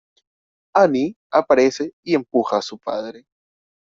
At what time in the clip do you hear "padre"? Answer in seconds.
2.79-3.27